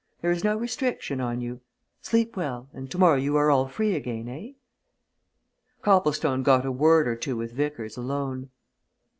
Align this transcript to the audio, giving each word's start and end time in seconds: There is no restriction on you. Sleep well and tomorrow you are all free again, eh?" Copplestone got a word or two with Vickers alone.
There 0.21 0.31
is 0.31 0.43
no 0.43 0.57
restriction 0.57 1.21
on 1.21 1.41
you. 1.41 1.61
Sleep 2.01 2.35
well 2.35 2.71
and 2.73 2.89
tomorrow 2.89 3.17
you 3.17 3.35
are 3.35 3.51
all 3.51 3.67
free 3.67 3.93
again, 3.93 4.27
eh?" 4.29 4.53
Copplestone 5.83 6.41
got 6.41 6.65
a 6.65 6.71
word 6.71 7.07
or 7.07 7.15
two 7.15 7.37
with 7.37 7.51
Vickers 7.51 7.97
alone. 7.97 8.49